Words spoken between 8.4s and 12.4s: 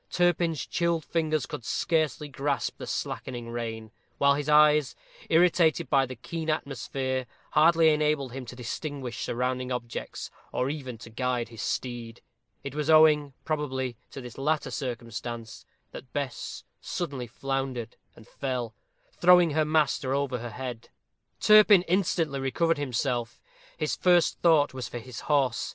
to distinguish surrounding objects, or even to guide his steed.